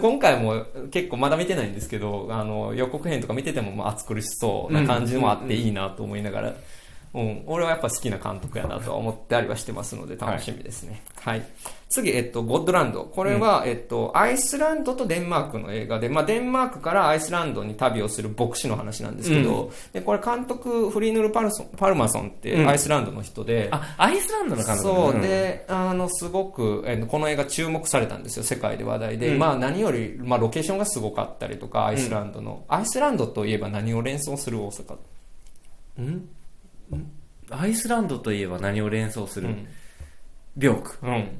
[0.00, 6.54] 今回も結構まだ見てないんですけど、あの、予告編とか見ててもまあ熱苦しそうな感じもあっていいなと思いながら、
[7.12, 11.02] うん、俺はやっぱ好きな監督やなとは思ったりはしてますので楽しみですね。
[11.16, 11.42] はい。
[11.88, 13.02] 次、えっと、ゴッドランド。
[13.02, 29.32] これは、えっと、アイスランドとデンマークの映画で、まあ、デンマークからアイスランドに旅をする牧師の話なんですけど、で、これ監督、フリーヌルパルソンパルマソンってうんアイスランドの人で、あ、アイスランドの監督そう、で、あの、すごく、えーこの映画注目されたんですよ、世界で話題で。
[29.32, 32.64] うんまあ何より、まあロケーションがすごかったりとか、アイスランドの。
[32.68, 34.96] アイスランドといえば何を連想する大阪？
[35.98, 36.28] うんん
[37.50, 39.66] アイスランドといえば何を連想する、うん。
[40.56, 40.98] ビョーク。
[41.02, 41.38] うん。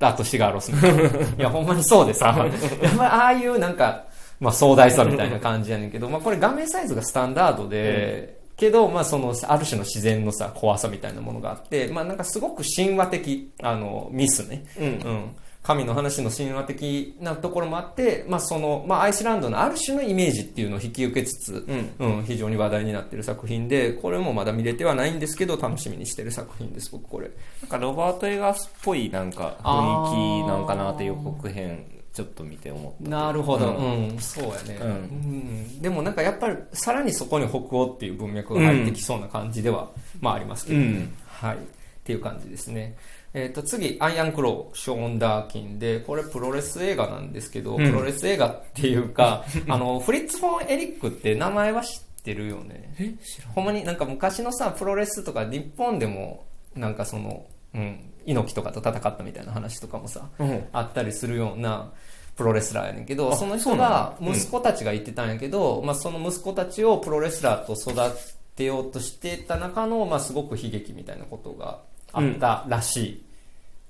[0.00, 0.78] あとシガーロスの。
[1.38, 2.26] いや、ほんまにそうでさ、
[2.82, 4.04] やっぱりああいうなんか、
[4.38, 14.64] まあ壮大さみたいな感じやねんけど、まあこれ画面サイズがスタンダードで、けど、まあその、ある種の自然のさ、怖さみたいなものがあって、まあなんかすごく神話的、あの、ミスね。
[14.78, 14.84] うん。
[14.84, 15.36] うん、
[15.68, 27.30] 神の話の神話的なところもあって、まあその、まあアイスランドのある種のイメージっていうのを引き受けつつ、うん、非常に話題になってる作品で、これもまだ見れてはないんですけど、楽しみにしてる作品です、僕これ。
[27.60, 33.10] なんかロバート・エガースっぽいなんか雰囲気なんかなって予告編ちょっと見て思った。
[33.10, 33.74] なるほど。
[33.74, 40.86] ううん、そうやね、うんうんでもなんかやっぱりさらにそこに北欧っていう文脈が入ってきそうな感じでは、まあありますけどね。
[40.86, 41.56] うんはい。
[41.56, 41.60] っ
[42.08, 42.96] ていう感じですね。
[43.34, 52.94] えっ、と、次、アイアンクロー、ショーン・ダーキンで、これプロレス映画なんですけど、うんプロレス映画っていうか、 あの、フリッツ・フォン・エリックって名前は知ってるよね。
[52.98, 53.52] え知らん。
[53.52, 60.64] ほんまになんか昔のさ、プロレスとか日本でも、なんかその、うん、猪木とかと戦ったみたいな話とかもさ、うん。
[60.72, 61.92] あったりするような
[62.34, 68.16] プロレスラーやねんけど、あその人が息子たちが言ってたんやけど、まあその息子たちをプロレスラーと育
[68.56, 71.80] てようとしてた中の、まあすごく悲劇みたいなことが
[72.12, 73.22] あったらしい。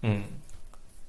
[0.04, 0.24] うん。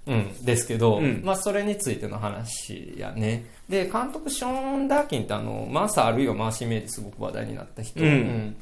[0.08, 0.46] うん。
[0.46, 3.46] ですけど、うんまあそれについての話やね。
[3.68, 8.02] で、監督ショーン・ダーキンってあの、マーサーあるいはマーシー・メイですごく話題になった人。
[8.02, 8.56] うん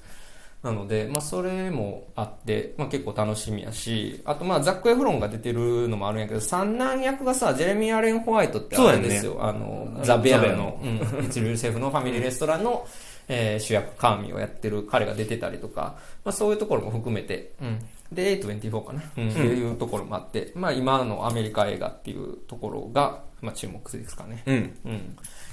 [0.64, 9.38] なので、まあ、それもあって、まあ、結構楽しみやし、あと、まあ、ザック・エフロンが出てるのもあるんやけど、三男役がさ、ジェレミー・アレン・ホワイトってあるんですよ。
[9.40, 12.88] あの、ザ・ベアの、うん、一流シェフのファミリーレストランの、
[13.28, 17.80] えー主役、カーミーをやってる彼が出てたりとか、まあ、そういうところも含めて、うん。
[18.12, 24.44] で、A24 かな、うん、っていうところもあって、まあ、今のアメリカ映画っていうところが、まあ、注目ですかね。
[24.46, 24.78] うん。
[24.86, 24.94] うん。
[24.94, 24.98] い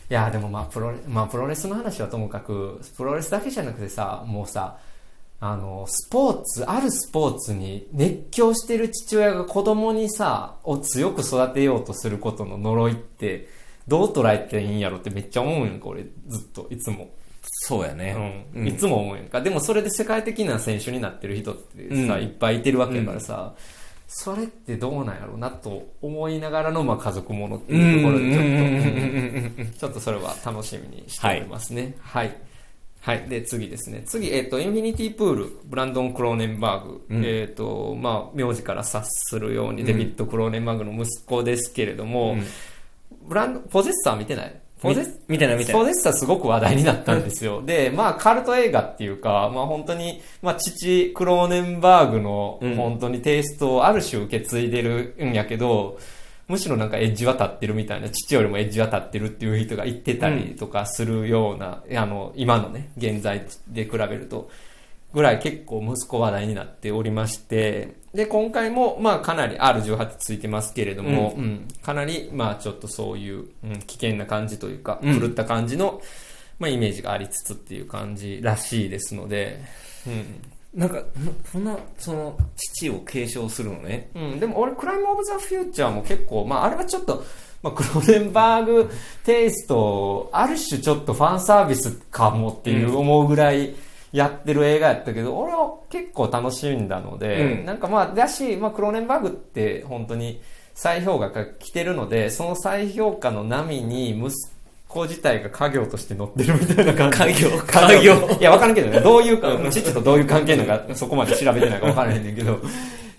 [0.09, 4.79] や、でもまあ、プロレ、まあ、プロレスの話はともかく、プロレスだけじゃなくてさ、もうさ、
[5.41, 13.49] あの、スポーツ、あるスポーツに熱狂してる父親が子供にさ、を強く育てようとすることの呪いって、
[13.87, 17.11] どう捉えていいんやろってめっちゃ思うんやんか、俺、ずっと、いつも。
[17.67, 18.45] そうやね。
[18.55, 18.69] うん。
[18.69, 19.41] いつも思うんやんか。
[19.41, 23.55] でもそれで世界的な選手になってる人ってさ、うんいっぱいいてるわけやからさ、
[24.07, 28.43] それってどうなんやろうなと思いながらの、まあ、家族ものっていうところでちょっ
[29.57, 31.97] と、うんちょっとそれは楽しみにしておりますね。
[32.01, 32.37] はい。
[33.01, 33.29] はい。
[33.31, 34.03] で、次ですね。
[34.07, 37.07] 次、えっ、と、インフィニティプール、ブランドン・クローネンバーグ。
[37.09, 42.45] うんえっ、と、まあ、名字から察するように、デビッド・クローネンバーグの息子ですけれども、うん
[43.27, 44.61] ブランド、ポゼッサー見てない？
[44.85, 45.79] ポゼッみ見てない見てな。
[45.79, 47.63] いポゼッサーすごく話題になったんですよ。
[47.63, 52.77] で、まあ、カルト映画っていうか、まあ本当に、まあ父、クローネンバーグのうん。
[52.77, 55.99] 本当にテイストをある種受け継いでるんやけど、
[56.47, 64.51] むしろなんかエッジは立ってるみたいな、父よりもエッジは立ってるっていう人が言ってたりとかするような、あの、今のね、現在で比べると、
[65.15, 76.01] ぐらい結構息子話題になっておりまして、で、今回も、まあかなり R18 ついてますけれども、うんかなり、まあちょっとそういう、うん危険な感じというか、うん狂った感じの、
[76.61, 79.61] まあイメージがありつつっていう感じらしいですので、
[80.73, 81.03] なんか、
[81.51, 84.11] そんな、その、父を継承するのね。
[84.15, 84.23] うん。
[84.23, 87.25] うん、でも俺、クライム・オブ・ザ・フューチャーも結構、まああれはちょっと、
[87.63, 88.91] まあクローネンバーグ
[89.25, 93.75] テイスト、ある種ちょっとファンサービスかもっていう思うぐらい、
[94.15, 97.65] やってる映画やったけど、俺は結構楽しんだので、うん。
[97.65, 100.41] なんかまあ、だし、まあ、クローネンバーグって本当に
[100.73, 104.33] 再評価が来てるので、その再評価の波に息
[104.87, 107.43] 子自体が家業として乗ってるみたいな感じ。
[107.43, 107.59] 家業。
[107.59, 108.15] 家業。
[108.15, 108.37] 家業。
[108.39, 112.61] いや、わからんけどね、どういうか、父とどういう関係なのか、そこまで調べてないかわからへんねんけど、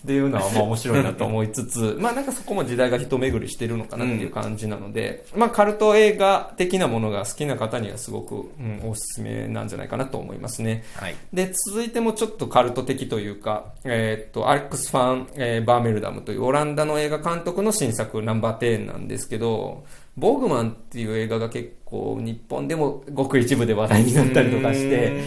[0.05, 10.83] っていうのはまあ面白いなと思いつつ、 まあなんかそこも時代が一巡りしてるのかなっていう感じなので、まあカルト映画的なものが好きな方にはすごく、うん、おすすめなんじゃないかなと思いますね。
[10.95, 11.15] はい。
[11.33, 19.83] で、続いてもちょっとカルト的というか、えーっと、アレックス・ファン、えーバーメルダムというオランダの映画監督の新作ナンバー10なんですけど、
[20.15, 25.23] ボーグマンっていう映画が結構日本でもごく一部で話題になったりとかして、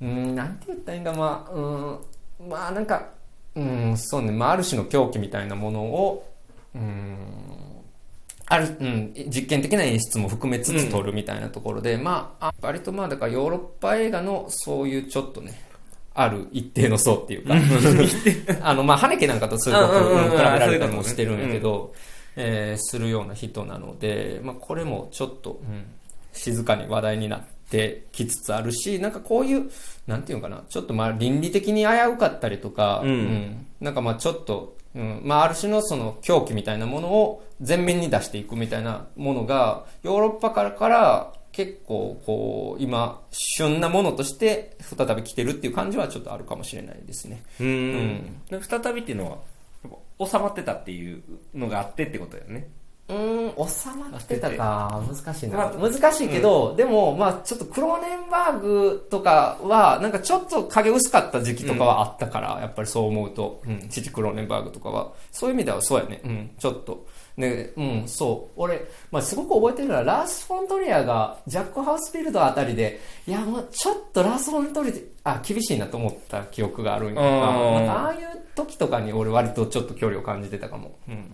[0.00, 1.60] うん、なんて言ったらいいんか、まあ、う
[2.44, 3.08] ん、まあなんか、
[3.62, 6.26] うん、そうね、まあある種の狂気みたいなものを、
[6.74, 7.16] うん、
[8.46, 15.60] ある、うん、実験的な演出も含めつつ撮るみたいなところで、まあ、あ割とまあだからヨーロッパ映画のそういうちょっとね、
[16.14, 17.54] ある一定の層っていうか、
[18.62, 20.30] あの、まあ、ハネケなんかとすごくうんうんうんうん。
[20.30, 21.92] 比べられたりもしてるんやけど、
[22.36, 25.84] えーするような人なので、まあ、これもちょっと、うん
[26.32, 29.70] 静かに話題になってきつつあるし、なんかこういう、
[30.06, 47.42] なんていうのかな、ちょっとまあ倫理的に危うかったりとか、うんなんかまあちょっと、うん、まあある種のその狂気みたいなものを前面に出していくみたいなものが、ヨーロッパからから結構こう、今、旬なものとして再び来てるっていう感じはちょっとあるかもしれないですね。
[47.60, 48.40] うーん。
[48.50, 49.38] で再びっていうのは、
[50.26, 51.22] 収まってたっていう
[51.54, 52.68] のがあってってことだよね。
[53.10, 55.56] うーん、収まってたか、難しいな。
[55.58, 68.60] まあ難しいけど、でも、まあちょっとクローネンバーグとかは、なんかちょっと影薄かった時期とかはあったから、やっぱりそう思うと、うん、父クローネンバーグとかは、そういう意味ではそうやね、うん、ちょっと、で、うん、そう。
[68.60, 74.92] 俺、まあ、すごく覚えてるのは、ラース・フォントリアが、ジャック・ハウスフィールドあたりで、いや、もう、ちょっとラース・フォントリ
[75.24, 77.40] ア、あ、厳しいなと思った記憶があるんやなん
[77.86, 78.20] か、ああいう
[78.54, 80.98] 時とかに俺割とちょっと距離を感じてたかも。
[81.08, 81.30] うん。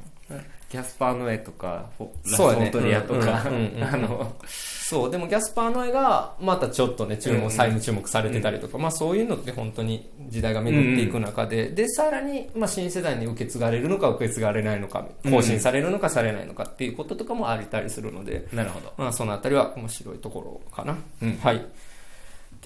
[0.69, 3.43] キャスパーノエとか、ラそうやねスフォントリアとか、
[3.93, 18.93] あの、そう、でもギャスパーノエが、またちょっとね、注目、再注目されてたりとか、まあそういうのって本当に時代が巡っていく中で、で、さらに、まあ新世代に受け継がれるのか受け継がれないのか、更新されるのかされないのかっていうこととかもありたりするので、なるほど。
[18.97, 20.97] まあそのあたりは面白いところかな。
[21.23, 21.65] うんはい。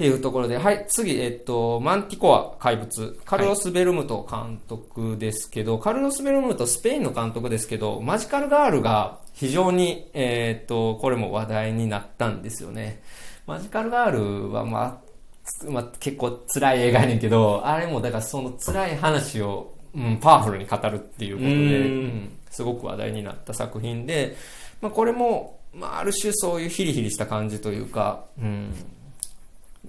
[0.00, 13.02] っていうところで、はい、次、えっと、マンティコア怪物、カルロス・ベルムト監督ですけど、カルロス・ベルムト、スペインの監督ですけど、マジカルガールが非常に、えっと、これも話題になったんですよね。
[13.46, 14.98] マジカルガールは、まあ、
[15.44, 21.66] つまあ、結構辛い映画やねんけど、あれもだからその辛い話を、うん、パワフルに語るっていうことで、うんう
[22.06, 22.38] ん。
[22.50, 24.34] すごく話題になった作品で、
[24.80, 28.72] まあ、これも、まあ、ある種そういうヒリヒリした感じというか、うん、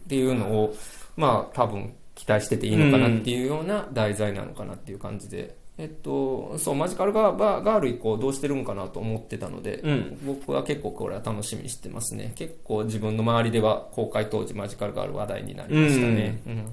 [0.03, 0.75] っていうのを、
[1.15, 12.33] まあ、多分期待してていいのかなっていうような題材なのかなっていう感じで、えっと、そう、マジカルガーバーガール以降どうしてるんかなと思ってたので、うん僕は結構これは楽しみにしてますね。
[12.35, 16.41] 結構自分の周りでは公開当時マジカルガール話題になりましたね。
[16.45, 16.65] うんっ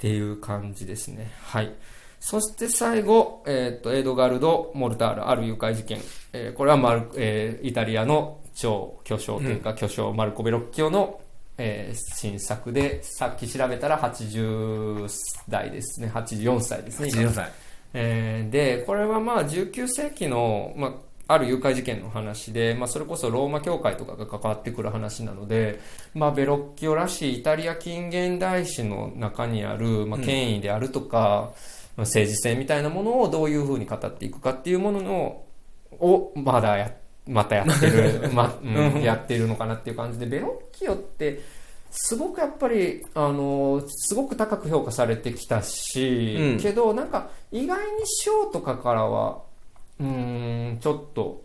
[0.00, 1.30] ていう感じですね。
[1.42, 1.74] はい。
[2.20, 6.00] そして最後、えっ、と、エドガルド・モルタール、ある誘拐事件。
[6.32, 11.20] えーこれはマル、えーイタリアの超巨匠というか、巨匠マルコ・ベロッキオの、
[11.62, 15.06] えー新作で、さっき調べたら80
[15.48, 16.10] 代ですね。
[16.12, 17.10] 84歳ですね。
[17.12, 17.52] 今14歳。
[17.92, 25.78] えーで、これはまあ19世紀の、まあ、ある誘拐事件の話で、まあ、それこそローマ教会とかが関わってくる話なので、
[26.14, 31.52] まあ、ベロッキオらしいイタリア近現代史の中にある、まあ、権威であるとか、
[31.96, 35.44] まあ政治性みたいなものをどういうふうに語っていくかっていうものの
[35.98, 36.90] をまだや
[37.30, 41.40] またやってる、 まうん、やってるのかなっていう感じでベロッキオって
[41.90, 46.60] すごくやっぱりあのすごく高く評価されてきたし、うん。
[46.60, 49.42] けどなんか意外に賞とかからは
[49.98, 51.42] うーんちょっと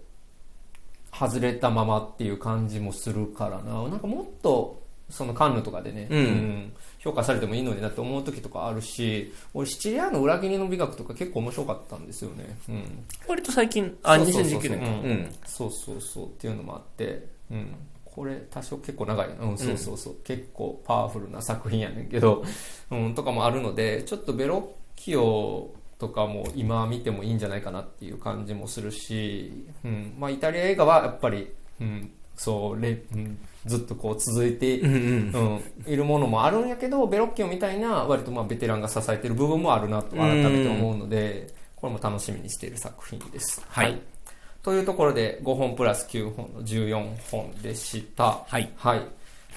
[1.13, 3.88] 外れたままっていう感じもするからな。
[3.88, 6.74] なんかもっとそのカンヌとかでね、うん
[7.06, 14.86] 評価されてもいいのになって思う時とかあるし俺シチリアの裏切りの美学とか結構面白かったんですよね、うん、割と最近、あ、そうそうそう2019年か。
[14.86, 15.12] ううん。
[15.12, 15.36] ん。
[15.46, 19.30] そうそうそうっていうのもあって、うん、これ多少結構長い。
[19.30, 22.44] な、うん、そうそうそう、結構パワフルな作品やねんけど、
[22.91, 24.63] うん、とかもあるのでちょっとベロッ
[24.96, 30.15] キオとかも今見てもいいんじゃないかなっていう感じもするし、うん。
[30.18, 35.62] まあ、イタリア映画はやっぱり、うんそうレうん、ずっとこう続いて、うんうん。
[35.86, 43.63] うん、いるものもあるんやけどベロッキオみたいな割とまあベテランが支えてる部分もあるなと改めて思うので、これも楽しみにしている作品です。
[43.67, 44.00] はい
[44.65, 48.39] というところで5本プラス9本の14本でした。
[48.48, 48.71] はい。
[48.76, 49.02] はい。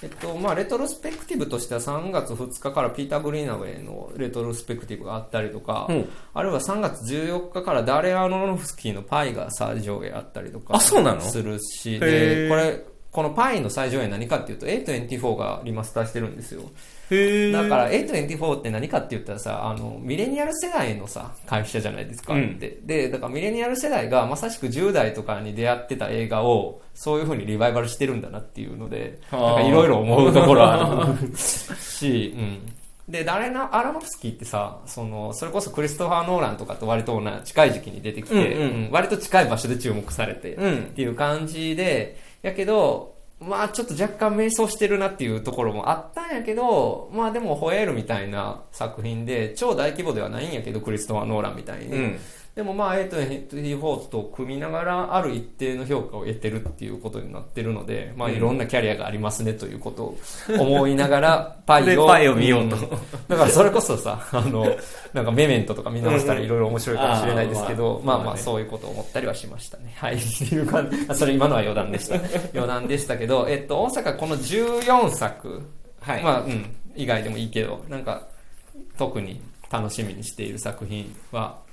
[0.01, 6.09] えっと、まあ、レトロスペクティブとしては3月2日からピーター・グリーナウェイのレトロスペクティブがあったりとか、うん。
[6.35, 11.21] あるいは3月14日からダレ・アノノフスキーのパイが再上映あったりとかあそうなの？
[11.21, 12.49] するし、へで、ー。
[12.49, 12.85] これ、
[13.19, 16.63] このパイの再上映何かっていうと A24 がリマスターしてるんですよ。
[17.11, 22.35] へだから A24 って何かって言ったらさ、あの、ミレニアル世代のさ、会社じゃないですか。
[22.35, 22.61] うん。
[22.61, 29.43] で、で、だからミレニアル世代がまさしく10代とかに出会ってた映画を、そういう風にリバイバルしてるんだなっていうので、はあ。
[29.47, 31.27] なんかいろいろ思うところある。
[31.37, 32.73] し、うん。
[33.09, 38.71] で、誰な、アラノフスキーってさ、その、それこそクリストファー・ノーランとかと割とな近い時期に出てきて、うんうん。
[38.85, 38.91] うん。
[38.93, 40.79] 割と近い場所で注目されて、うん。
[40.79, 51.87] っていう感じで、やけど、まあちょっと若干迷走してるなっていうところもあったんやけど、まあでもホエールみたいな作品で、超大規模ではないんやけど、クリストファー・ノーランみたいに。
[51.87, 52.19] うん
[52.59, 60.19] でもまあ、A24 と組みながら、ある一定の評価を得てるっていうことになってるので、まあいろんなキャリアがありますねということを
[60.59, 61.87] 思いながら、パイを。
[61.87, 62.81] でパイを見ようとん
[63.29, 64.77] だからそれこそさ、 あの、
[65.13, 69.95] なんかメメントとか見直したらいろいろ面白いかもしれないですけど、うんまあまあまあそういうことを思ったりはしましたね。
[69.95, 70.17] はい。
[70.19, 70.97] っていう感じ。
[71.09, 72.17] あそれ今のは余談でした。
[72.53, 75.63] 余談でしたけど、えっと、大阪この14作、
[76.01, 76.23] はい。
[76.25, 78.27] まあ、うん、以外でもいいけど、なんか、
[78.99, 79.41] 特に
[79.71, 81.68] 楽しみにしている作品は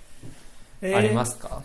[0.93, 1.62] ありますか、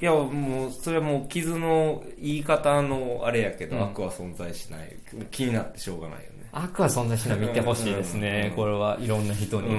[0.00, 3.84] いや、もう、それはもう、傷の言い方のあれやけど、うん。
[3.84, 4.96] 悪は存在しない。
[5.30, 6.48] 気になってしょうがないよね。
[6.52, 8.56] 悪はそんなしない見てほしいですね、うん。
[8.56, 9.68] これはいろんな人に。
[9.68, 9.74] うん。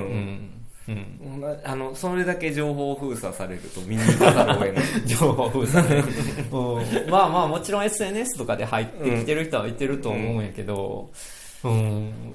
[0.88, 1.42] うん。
[1.44, 1.60] うん。
[1.64, 4.84] あの、それだけ情報封鎖されると見に行かざるを得ない。
[5.06, 6.04] 情報封鎖ね、
[6.52, 11.12] うん、まあまあもちろん SNS とかで入ってきてる人はいてると思うんやけど、
[11.64, 12.34] うん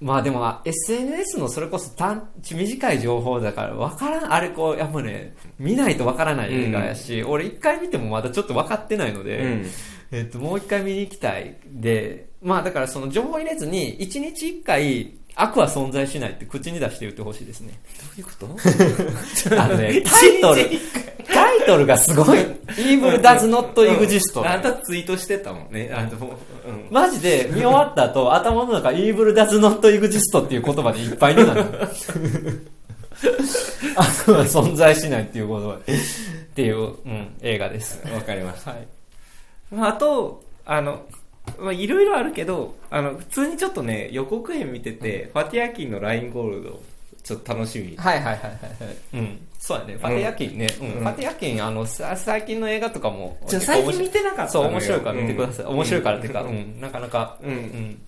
[0.00, 9.66] まあでも、SNS のそれこそ短、短い情報だから分からん、あれこう、やっぱね、見ないと分からない映画やし、俺一回見てもまだちょっと分かってないので、うん。
[10.12, 11.56] えっと、もう一回見に行きたい。
[11.66, 17.78] で、まあだからその情報入れずに、一日一回、悪は存在しないって口に出して言ってほしいですね。
[18.00, 18.30] どういうこ
[19.50, 19.56] と？
[19.62, 20.70] あのね、 タイトル、タ
[21.60, 22.38] イトルがすごい。
[22.38, 24.40] Evil does not exist.
[24.44, 25.90] あんたツイートしてたもんね。
[25.94, 26.10] あの、
[26.66, 26.88] うん。
[26.90, 31.64] マジで見終わった後、頭の中 Evil does not exist っていう言葉でいっぱいになる。
[33.96, 35.92] 悪は存在しないっていう言葉で。
[35.92, 35.96] っ
[36.54, 38.02] ていう、うん、映画です。
[38.12, 38.72] わかりました。
[38.72, 38.86] はい。
[39.70, 41.02] まあ、あと、あの、
[41.58, 46.80] まあ、いろいろあるけど、あの、普通にちょっとね、予告編見てて、ファティアキンのラインゴールド、
[47.22, 47.96] ちょっと楽しみ。
[47.96, 48.96] はいはいはいはいはい。
[49.14, 49.46] うん。
[49.58, 49.94] そうやね。
[49.94, 50.68] ファテヤキンね。
[50.80, 50.86] うん。
[50.86, 53.38] うんファテヤキン、あの、さ最近の映画とかも。
[53.46, 55.64] じゃあ最近見てなかったそう、面白いから見てください。
[55.66, 56.80] うん面白いからっていうか、うん。
[56.80, 58.02] なかなか、うんうん。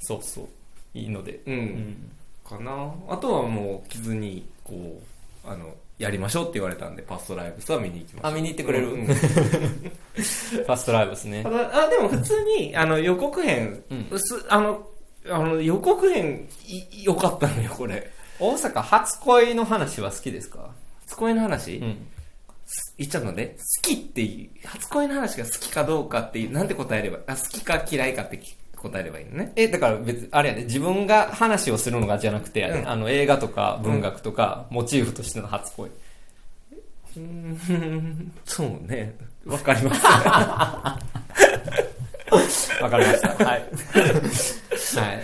[0.00, 0.48] そうそう。
[0.94, 1.40] いいので。
[1.46, 1.54] うん。
[1.54, 2.10] うん。
[2.48, 5.00] かなあとはもう、キズに、こ
[5.44, 8.28] う、あの、やりましょうって言われたんで、パストライブスは見に行きました。
[8.28, 8.92] あ見に行ってくれる？
[8.92, 14.86] うん ファストライブですねあ、でも普通に、あの、予告編、うんすあの、
[15.30, 18.10] あの、予告編、い、良かったのよ、これ。
[18.42, 20.70] 大阪初恋の話は好きですか？
[21.06, 22.06] 初恋の話、うん。
[22.98, 29.52] 言っちゃうので、好きっていう、初恋の話が好きかどうかっていう、なんて答えれば、あ、好きか嫌いかってき答えればいいのね。
[29.56, 35.90] え、だから別に、あれやね、自分が話をするのがじゃなくてうんあの、映画とか文学とか、モチーフとしての初恋。
[35.90, 39.14] うーん、そうね。
[39.46, 40.04] わかります。
[42.82, 43.28] わかりました。
[43.44, 43.68] はい。
[44.96, 45.22] はい。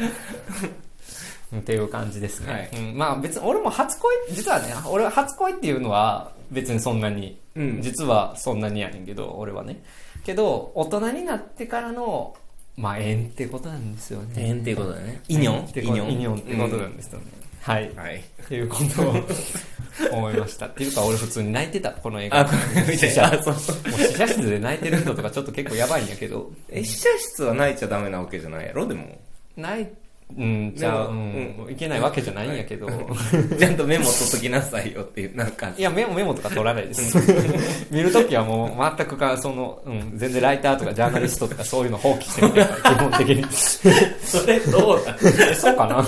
[1.56, 2.52] っていう感じですね。
[2.52, 9.82] はいうん、まあ別に俺も初恋、実はね、俺は初恋っていうのは別にそんなに、うん実はそんなにやねんけど、俺はね。
[10.24, 12.36] けど、大人になってからの、
[12.76, 14.34] まあ縁ってことなんですよね。
[14.36, 15.22] 縁っていうことだね。
[15.28, 17.26] イニョンってことイニョンってことなんですよね。
[17.62, 17.92] はい。
[17.96, 18.16] はい。
[18.16, 19.14] っていうことを
[20.16, 20.66] 思いました。
[20.66, 22.40] っていうか俺普通に泣いてた、この映画。
[22.40, 23.54] あ、これ見て、あ、そう。
[23.54, 28.86] もう試写室で泣いてる人とかちょっと結構やばいんやけど、え、試写室は泣いちゃダメなわけじゃないやろ？
[28.86, 29.18] でも。
[29.56, 29.90] ない、
[30.36, 32.86] うん、じゃあ、うん、いけないわけじゃないんやけど、
[33.58, 35.82] ちゃんとメモ取っときなさいよっていう、なんかい。
[35.82, 37.18] や、メモメモとか取らないです。
[37.90, 43.44] 見るときはもう全くか、その、うん、全然ライターとかジャーナリストとかそういうの放棄してるから、基本的に。
[44.22, 45.16] それどうだ？
[45.54, 45.96] そうかな？
[45.96, 46.06] は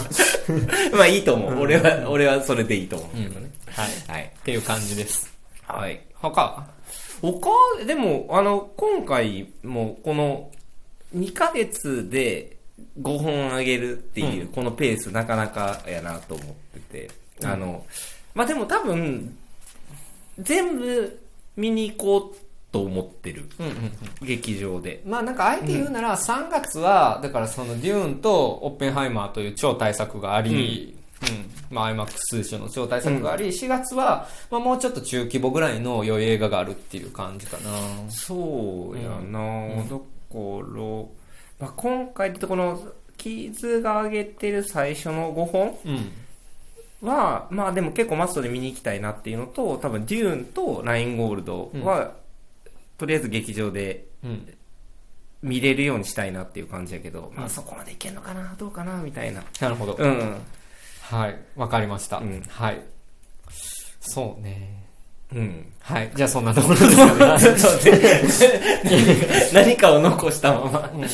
[0.93, 1.61] まあいいと思う。
[1.63, 3.51] 俺は、俺はそれでいいと思うけどね。
[4.09, 4.13] い。
[4.13, 4.23] はい。
[4.23, 5.33] っていう感じです。
[5.67, 6.01] はい。
[6.21, 6.67] 他？
[7.23, 7.51] 他、
[7.87, 10.51] でも、あの、今回もこの
[11.17, 12.60] 2ヶ月で
[13.03, 16.47] 5本あげるっていう、このペースなかなかやなと思っ
[16.81, 17.11] てて、
[17.45, 17.85] あの、
[18.35, 19.37] まあ、でも多分、
[20.39, 21.21] 全部
[21.57, 22.37] 見に行こう
[22.73, 23.49] と思ってる。
[23.59, 24.27] うんうんうん。
[24.27, 25.03] 劇場で。
[25.05, 31.75] まあなんかあえて言うなら、3月は、だからそのデューンとオッペンハイマーという超大作があり、うん。
[31.75, 38.11] まあ IMAX 通信の超大作があり、4月は、まあもうちょっと中規模ぐらいの良い映画があるっていう感じかな。
[38.11, 41.20] そうやな、うんだから、
[41.61, 42.83] まあ、今回でこの、
[43.17, 46.13] キーズが上げてる最初の5本うん。
[47.07, 52.13] は、まあでも結構マストで見に行きたいなっていうのと、多分デューンとラインゴールドは、
[52.97, 54.55] とりあえず劇場でうん。
[55.43, 59.43] 見れるようにしたいなっていう感じやけど、まあそこまでいけんのかな、どうかな、みたいな。
[59.61, 59.95] なるほど。
[59.95, 60.37] うん。
[61.03, 61.39] はい。
[61.57, 62.19] わかりました。
[62.19, 62.81] うんはい。
[64.01, 64.85] そうね。
[65.35, 65.73] うん。
[65.81, 66.11] はい。
[66.15, 67.13] じゃあそんなところですかね。
[69.55, 70.91] 何かを残したまま。
[70.95, 71.09] うん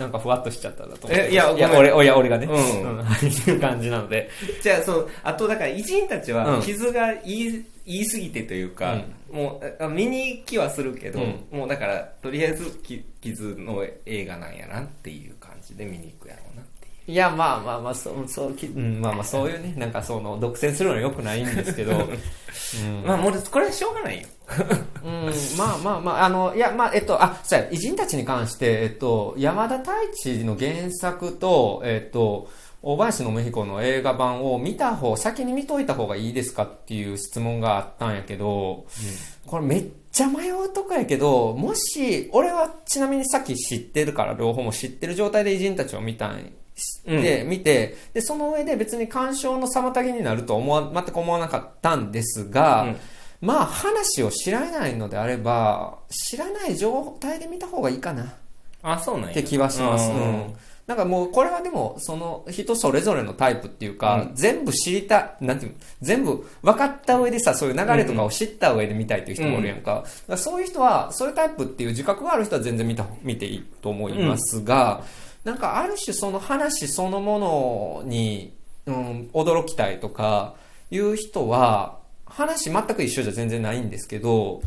[0.00, 1.18] なんかふわっとしちゃったんだと思う。
[1.18, 2.46] えいやごめん俺、俺、俺がね。
[2.46, 3.04] うんうん。
[3.04, 3.26] はい。
[3.26, 4.30] いう感じなので。
[4.62, 16.62] じゃあ、そう、あと、だから、偉人たちはうん、傷が言い、言い過ぎてというか、もう、あ見に行きはするけど、うんもうだから、とりあえず、き傷の映画なんやなっていう感じで見に行くやろうな
[17.10, 23.02] いや、まあまあまあ、そう、そう、きうん、まあまあ、そういうね、なんかその、独占するのは良くないんですけど、 うん。
[23.04, 24.28] まあ、もう、これはしょうがないよ。
[25.04, 32.48] うん、まあまあまあ、あの、いや、まあ、えっと、あ、そうや、偉人たちに関して、えっと、山田太一の原作と、えっと、
[32.82, 38.86] 大林のメヒコの映画版を見た方、先に見といた方がいいですかっていう質問があったんやけど、
[39.46, 46.52] これめっちゃ迷うとこやけど、もし、俺はちなみにさっき知ってるから、両方も知ってる状態で偉人たちを見たん
[47.06, 52.96] で、見て、で、その上で別に鑑賞の妨げになると思わ、全く思わなかったんですが、うん
[53.40, 58.26] まあ話を知らないのであれば、知らない状態で見た方がいいかなっ
[58.82, 59.34] あ、そうなんや。
[59.34, 60.10] て気はします。
[60.10, 60.54] ううんん。
[60.86, 69.94] なんかもうこれはでも、その人それぞれのタイプっていうか、全部知りたい、なんていうの、全部分かった上でさ、そういう流れとかを知った上で見たいっていう人もおるやんか。
[69.94, 75.02] だからそういう人は、そういうタイプっていう自覚がある人は全然見た、見ていいと思いますが、
[75.44, 78.54] なんかある種その話そのものに、
[78.86, 80.54] うん、驚きたいとか
[80.90, 84.62] いう人は、話全く一緒じゃ全然ないんですけど、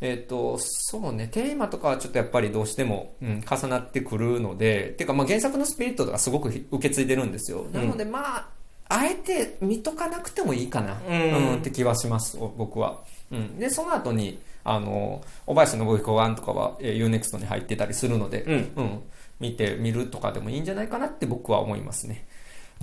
[0.00, 7.66] えっ、と、そうね、テーマとかはちょっとやっぱりどうしても、うん、重なってくるので、ていうかまあ原作のスピリットとかすごく受け継いでるんですよ。
[7.72, 8.48] なのでまあ、
[8.88, 13.02] あえて見とかなくてもいいかな、うんって気はします、お僕は。
[13.30, 13.58] うん。
[13.58, 19.02] で、その後に、あの、小林信彦ワンとかは、えー、UNEXT に入ってたりするので、うん
[19.42, 22.24] 見てみるとかでもいいんじゃないかなって僕は思いますね。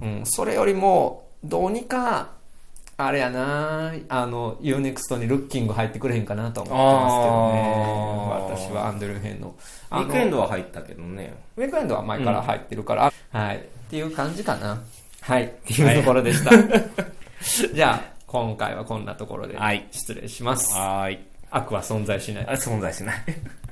[0.01, 0.21] うん。
[0.25, 2.31] それよりも、どうにか、
[2.97, 8.69] あれやなあの、UNEXT にルッキング入ってくれへんかなと思ってますけどね。
[8.69, 9.55] 私はアンドリュー編の。
[9.91, 11.33] ウィークエンドは入ったけどね。
[11.55, 13.57] ウィークエンドは前から入ってるから、はい。
[13.57, 14.81] っていう感じかな。
[15.21, 15.45] はい。
[15.45, 16.51] っていうところでした。
[17.73, 20.73] じゃあ、今回はこんなところではい失礼します。
[20.75, 21.19] はーい。
[21.51, 22.47] 悪は存在しない。
[22.47, 23.15] あ存在しない。